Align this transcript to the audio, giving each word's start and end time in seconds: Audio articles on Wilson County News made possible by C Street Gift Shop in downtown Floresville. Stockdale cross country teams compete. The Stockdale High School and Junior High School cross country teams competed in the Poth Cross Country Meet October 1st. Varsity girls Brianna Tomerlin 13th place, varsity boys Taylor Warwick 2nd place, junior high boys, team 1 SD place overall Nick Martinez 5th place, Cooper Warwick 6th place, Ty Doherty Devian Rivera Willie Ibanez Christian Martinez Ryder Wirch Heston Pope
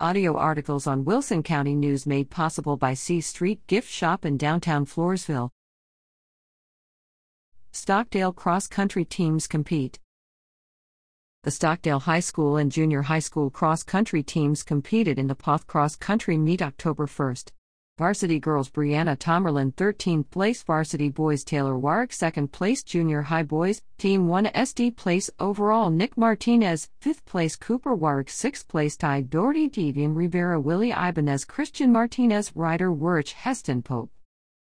Audio 0.00 0.36
articles 0.36 0.88
on 0.88 1.04
Wilson 1.04 1.44
County 1.44 1.76
News 1.76 2.04
made 2.04 2.28
possible 2.28 2.76
by 2.76 2.94
C 2.94 3.20
Street 3.20 3.64
Gift 3.68 3.88
Shop 3.88 4.24
in 4.24 4.36
downtown 4.36 4.86
Floresville. 4.86 5.50
Stockdale 7.70 8.32
cross 8.32 8.66
country 8.66 9.04
teams 9.04 9.46
compete. 9.46 10.00
The 11.44 11.52
Stockdale 11.52 12.00
High 12.00 12.18
School 12.18 12.56
and 12.56 12.72
Junior 12.72 13.02
High 13.02 13.20
School 13.20 13.50
cross 13.50 13.84
country 13.84 14.24
teams 14.24 14.64
competed 14.64 15.16
in 15.16 15.28
the 15.28 15.36
Poth 15.36 15.68
Cross 15.68 15.94
Country 15.96 16.38
Meet 16.38 16.60
October 16.60 17.06
1st. 17.06 17.52
Varsity 17.96 18.40
girls 18.40 18.70
Brianna 18.70 19.16
Tomerlin 19.16 19.72
13th 19.72 20.28
place, 20.30 20.64
varsity 20.64 21.08
boys 21.08 21.44
Taylor 21.44 21.78
Warwick 21.78 22.10
2nd 22.10 22.50
place, 22.50 22.82
junior 22.82 23.22
high 23.22 23.44
boys, 23.44 23.82
team 23.98 24.26
1 24.26 24.46
SD 24.46 24.96
place 24.96 25.30
overall 25.38 25.90
Nick 25.90 26.16
Martinez 26.16 26.90
5th 27.00 27.24
place, 27.24 27.54
Cooper 27.54 27.94
Warwick 27.94 28.26
6th 28.26 28.66
place, 28.66 28.96
Ty 28.96 29.20
Doherty 29.20 29.70
Devian 29.70 30.16
Rivera 30.16 30.58
Willie 30.58 30.90
Ibanez 30.90 31.44
Christian 31.44 31.92
Martinez 31.92 32.50
Ryder 32.56 32.92
Wirch 32.92 33.34
Heston 33.34 33.80
Pope 33.80 34.10